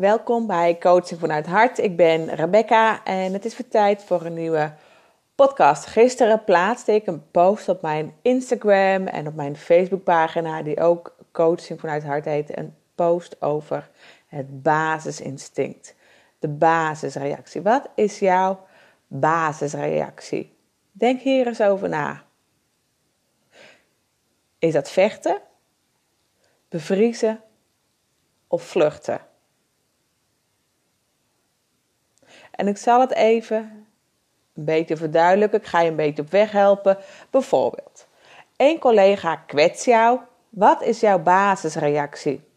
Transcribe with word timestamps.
Welkom 0.00 0.46
bij 0.46 0.78
Coaching 0.78 1.20
vanuit 1.20 1.46
Hart. 1.46 1.78
Ik 1.78 1.96
ben 1.96 2.34
Rebecca 2.34 3.04
en 3.04 3.32
het 3.32 3.44
is 3.44 3.56
weer 3.56 3.68
tijd 3.68 4.04
voor 4.04 4.24
een 4.24 4.34
nieuwe 4.34 4.72
podcast. 5.34 5.86
Gisteren 5.86 6.44
plaatste 6.44 6.94
ik 6.94 7.06
een 7.06 7.30
post 7.30 7.68
op 7.68 7.82
mijn 7.82 8.14
Instagram 8.22 9.06
en 9.06 9.26
op 9.26 9.34
mijn 9.34 9.56
Facebookpagina, 9.56 10.62
die 10.62 10.80
ook 10.80 11.16
Coaching 11.32 11.80
vanuit 11.80 12.04
Hart 12.04 12.24
heet. 12.24 12.58
Een 12.58 12.74
post 12.94 13.42
over 13.42 13.90
het 14.26 14.62
basisinstinct. 14.62 15.94
De 16.38 16.48
basisreactie. 16.48 17.62
Wat 17.62 17.88
is 17.94 18.18
jouw 18.18 18.66
basisreactie? 19.06 20.56
Denk 20.92 21.20
hier 21.20 21.46
eens 21.46 21.60
over 21.60 21.88
na. 21.88 22.22
Is 24.58 24.72
dat 24.72 24.90
vechten, 24.90 25.40
bevriezen 26.68 27.40
of 28.46 28.62
vluchten? 28.62 29.28
En 32.60 32.68
ik 32.68 32.76
zal 32.76 33.00
het 33.00 33.12
even 33.12 33.86
een 34.54 34.64
beetje 34.64 34.96
verduidelijken. 34.96 35.58
Ik 35.58 35.66
ga 35.66 35.80
je 35.80 35.90
een 35.90 35.96
beetje 35.96 36.22
op 36.22 36.30
weg 36.30 36.52
helpen. 36.52 36.98
Bijvoorbeeld, 37.30 38.06
een 38.56 38.78
collega 38.78 39.36
kwetst 39.36 39.84
jou. 39.84 40.20
Wat 40.48 40.82
is 40.82 41.00
jouw 41.00 41.18
basisreactie? 41.18 42.48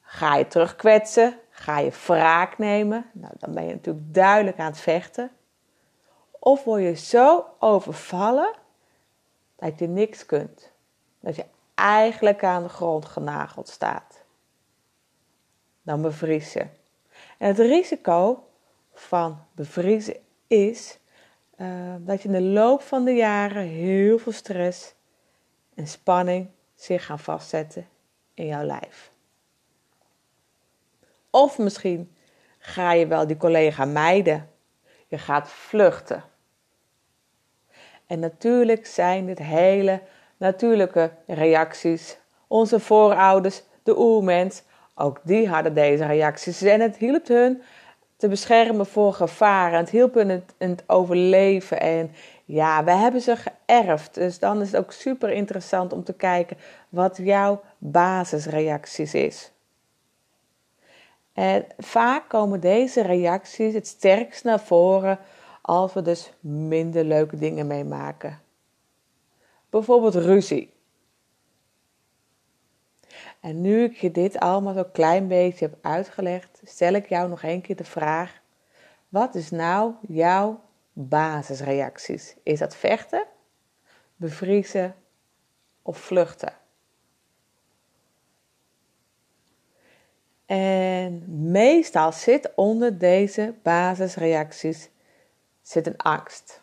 Ga 0.00 0.36
je 0.36 0.46
terugkwetsen? 0.46 1.38
Ga 1.50 1.78
je 1.78 1.90
wraak 2.06 2.58
nemen? 2.58 3.10
Nou, 3.12 3.32
dan 3.38 3.54
ben 3.54 3.66
je 3.66 3.72
natuurlijk 3.72 4.14
duidelijk 4.14 4.58
aan 4.58 4.70
het 4.70 4.80
vechten. 4.80 5.30
Of 6.38 6.64
word 6.64 6.82
je 6.82 6.94
zo 6.94 7.44
overvallen 7.58 8.52
dat 9.56 9.78
je 9.78 9.88
niks 9.88 10.26
kunt. 10.26 10.70
Dat 11.20 11.36
je 11.36 11.44
eigenlijk 11.74 12.44
aan 12.44 12.62
de 12.62 12.68
grond 12.68 13.04
genageld 13.04 13.68
staat. 13.68 14.22
Dan 15.82 16.02
bevries 16.02 16.52
je. 16.52 16.66
En 17.38 17.48
het 17.48 17.58
risico 17.58 18.44
van 19.00 19.38
bevriezen 19.52 20.16
is 20.46 20.98
uh, 21.56 21.94
dat 21.98 22.22
je 22.22 22.28
in 22.28 22.34
de 22.34 22.40
loop 22.40 22.82
van 22.82 23.04
de 23.04 23.14
jaren 23.14 23.62
heel 23.62 24.18
veel 24.18 24.32
stress 24.32 24.94
en 25.74 25.86
spanning 25.86 26.48
zich 26.74 27.06
gaan 27.06 27.18
vastzetten 27.18 27.88
in 28.34 28.46
jouw 28.46 28.62
lijf. 28.62 29.10
Of 31.30 31.58
misschien 31.58 32.16
ga 32.58 32.92
je 32.92 33.06
wel 33.06 33.26
die 33.26 33.36
collega 33.36 33.84
mijden. 33.84 34.50
Je 35.06 35.18
gaat 35.18 35.48
vluchten. 35.48 36.24
En 38.06 38.18
natuurlijk 38.18 38.86
zijn 38.86 39.26
dit 39.26 39.38
hele 39.38 40.02
natuurlijke 40.36 41.12
reacties. 41.26 42.18
Onze 42.46 42.80
voorouders, 42.80 43.62
de 43.82 43.98
oermens, 43.98 44.62
ook 44.94 45.20
die 45.22 45.48
hadden 45.48 45.74
deze 45.74 46.06
reacties. 46.06 46.62
En 46.62 46.80
het 46.80 46.96
hielp 46.96 47.26
hun 47.26 47.62
te 48.20 48.28
beschermen 48.28 48.86
voor 48.86 49.12
gevaren. 49.12 49.78
Het 49.78 49.90
hielp 49.90 50.14
hun 50.14 50.30
in 50.58 50.70
het, 50.70 50.84
overleven. 50.86 51.80
En 51.80 52.10
ja, 52.44 52.84
we 52.84 52.90
hebben 52.90 53.20
ze 53.20 53.36
geërfd. 53.36 54.14
Dus 54.14 54.38
dan 54.38 54.60
is 54.60 54.72
het 54.72 54.80
ook 54.80 54.92
super 54.92 55.30
interessant 55.30 55.92
om 55.92 56.04
te 56.04 56.12
kijken 56.12 56.56
wat 56.88 57.16
jouw 57.22 57.62
basisreacties 57.78 59.14
is. 59.14 59.50
En 61.32 61.64
vaak 61.78 62.28
komen 62.28 62.60
deze 62.60 63.02
reacties 63.02 63.74
het 63.74 63.86
sterkst 63.86 64.44
naar 64.44 64.60
voren 64.60 65.18
als 65.62 65.92
we 65.92 66.02
dus 66.02 66.32
minder 66.40 67.04
leuke 67.04 67.36
dingen 67.36 67.66
meemaken. 67.66 68.40
Bijvoorbeeld 69.70 70.14
ruzie. 70.14 70.72
En 73.40 73.60
nu 73.60 73.84
ik 73.84 73.96
je 73.96 74.10
dit 74.10 74.38
allemaal 74.38 74.74
zo'n 74.74 74.92
klein 74.92 75.28
beetje 75.28 75.64
heb 75.64 75.78
uitgelegd, 75.80 76.60
stel 76.64 76.92
ik 76.92 77.08
jou 77.08 77.28
nog 77.28 77.42
een 77.42 77.60
keer 77.60 77.76
de 77.76 77.84
vraag: 77.84 78.40
wat 79.08 79.34
is 79.34 79.50
nou 79.50 79.94
jouw 80.08 80.62
basisreacties? 80.92 82.36
Is 82.42 82.58
dat 82.58 82.76
vechten, 82.76 83.26
bevriezen 84.16 84.94
of 85.82 85.98
vluchten? 85.98 86.52
En 90.46 91.24
meestal 91.50 92.12
zit 92.12 92.54
onder 92.54 92.98
deze 92.98 93.54
basisreacties 93.62 94.90
zit 95.62 95.86
een 95.86 95.96
angst. 95.96 96.62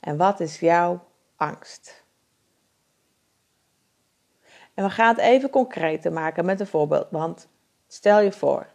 En 0.00 0.16
wat 0.16 0.40
is 0.40 0.60
jouw 0.60 1.06
angst? 1.36 2.03
En 4.74 4.84
we 4.84 4.90
gaan 4.90 5.14
het 5.14 5.24
even 5.24 5.50
concreter 5.50 6.12
maken 6.12 6.44
met 6.44 6.60
een 6.60 6.66
voorbeeld. 6.66 7.06
Want 7.10 7.48
stel 7.86 8.20
je 8.20 8.32
voor, 8.32 8.66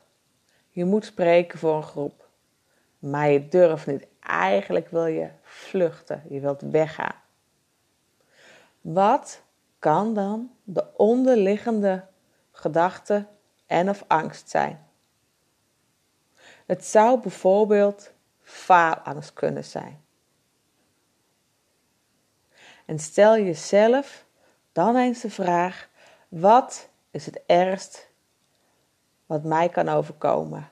je 0.70 0.86
moet 0.86 1.06
spreken 1.06 1.60
voor 1.60 1.76
een 1.76 1.84
groep, 1.84 2.28
maar 3.00 3.30
je 3.30 3.48
durft 3.48 3.88
niet. 3.88 4.08
Eigenlijk 4.20 4.90
wil 4.90 5.06
je 5.06 5.30
vluchten, 5.42 6.24
je 6.30 6.40
wilt 6.40 6.62
weggaan. 6.62 7.16
Wat 8.82 9.42
kan 9.80 10.14
dan 10.14 10.52
de 10.64 10.86
onderliggende 10.98 12.06
gedachte 12.52 13.26
en 13.66 13.90
of 13.90 14.04
angst 14.08 14.50
zijn? 14.50 14.88
Het 16.66 16.86
zou 16.86 17.20
bijvoorbeeld 17.20 18.12
faalangst 18.42 19.34
kunnen 19.34 19.64
zijn. 19.64 20.04
En 22.86 23.00
stel 23.00 23.38
jezelf 23.38 24.26
dan 24.80 24.96
eens 24.96 25.22
de 25.22 25.30
vraag: 25.30 25.90
wat 26.28 26.90
is 27.12 27.26
het 27.26 27.42
ergst 27.46 28.10
wat 29.26 29.44
mij 29.44 29.70
kan 29.70 29.90
overkomen? 29.90 30.70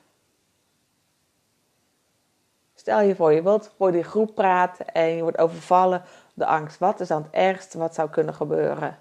Stel 2.75 3.01
je 3.01 3.15
voor, 3.15 3.33
je 3.33 3.41
wilt 3.41 3.71
voor 3.77 3.91
die 3.91 4.03
groep 4.03 4.35
praten 4.35 4.85
en 4.93 5.07
je 5.07 5.21
wordt 5.21 5.37
overvallen 5.37 6.03
de 6.33 6.45
angst. 6.45 6.77
Wat 6.77 6.99
is 6.99 7.07
dan 7.07 7.23
het 7.23 7.31
ergste 7.31 7.77
wat 7.77 7.93
zou 7.93 8.09
kunnen 8.09 8.33
gebeuren? 8.33 8.97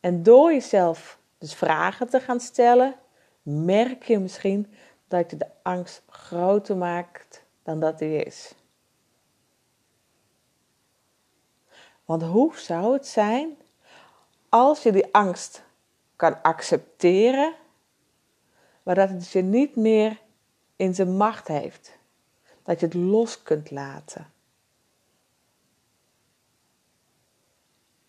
En 0.00 0.22
door 0.22 0.52
jezelf 0.52 1.18
dus 1.38 1.54
vragen 1.54 2.08
te 2.08 2.20
gaan 2.20 2.40
stellen, 2.40 2.94
merk 3.42 4.02
je 4.02 4.18
misschien 4.18 4.74
dat 5.08 5.30
je 5.30 5.36
de 5.36 5.48
angst 5.62 6.02
groter 6.08 6.76
maakt 6.76 7.42
dan 7.62 7.80
dat 7.80 7.98
die 7.98 8.24
is. 8.24 8.54
Want 12.10 12.22
hoe 12.22 12.58
zou 12.58 12.92
het 12.92 13.06
zijn 13.06 13.56
als 14.48 14.82
je 14.82 14.92
die 14.92 15.14
angst 15.14 15.62
kan 16.16 16.42
accepteren, 16.42 17.54
maar 18.82 18.94
dat 18.94 19.08
het 19.08 19.30
je 19.30 19.42
niet 19.42 19.76
meer 19.76 20.20
in 20.76 20.94
zijn 20.94 21.16
macht 21.16 21.48
heeft? 21.48 21.98
Dat 22.62 22.80
je 22.80 22.86
het 22.86 22.94
los 22.94 23.42
kunt 23.42 23.70
laten. 23.70 24.32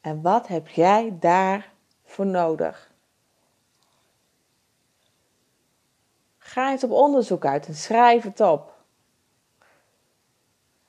En 0.02 0.22
wat 0.22 0.48
heb 0.48 0.68
jij 0.68 1.18
daarvoor 1.20 2.26
nodig? 2.26 2.92
Ga 6.38 6.72
eens 6.72 6.84
op 6.84 6.92
onderzoek 6.92 7.46
uit 7.46 7.68
en 7.68 7.76
schrijf 7.76 8.24
het 8.24 8.40
op. 8.40 8.74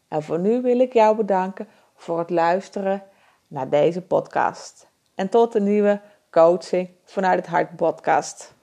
En 0.09 0.23
voor 0.23 0.39
nu 0.39 0.63
wil 0.63 0.79
ik 0.79 0.93
jou 0.93 1.17
bedanken 1.17 1.69
voor 2.03 2.19
het 2.19 2.31
luisteren 2.31 3.03
naar 3.47 3.69
deze 3.69 4.03
podcast. 4.03 4.89
En 5.15 5.29
tot 5.29 5.53
de 5.53 5.61
nieuwe 5.61 6.01
Coaching 6.31 6.91
vanuit 7.05 7.39
het 7.39 7.47
Hart 7.47 7.77
podcast. 7.77 8.55